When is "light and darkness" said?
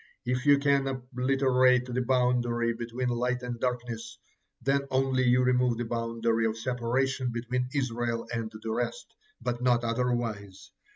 3.09-4.17